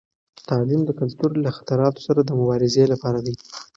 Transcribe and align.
تعلیم 0.49 0.81
د 0.85 0.89
کلتور 0.99 1.31
له 1.45 1.49
خطراتو 1.57 2.01
سره 2.07 2.19
د 2.23 2.29
مبارزې 2.39 2.83
لپاره 2.93 3.19
دی. 3.25 3.35